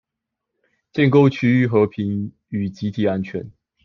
[0.93, 3.51] 建構區域和平與集體安全